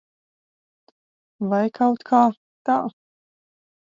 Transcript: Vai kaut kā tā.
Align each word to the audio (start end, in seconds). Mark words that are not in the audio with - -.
Vai 1.51 1.61
kaut 1.79 2.07
kā 2.11 2.23
tā. 2.71 2.79